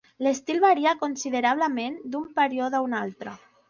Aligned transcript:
L'estil 0.27 0.61
varia 0.63 0.95
considerablement 1.03 2.01
d'un 2.17 2.27
període 2.43 2.83
a 2.83 2.87
un 2.91 3.03
altre. 3.07 3.41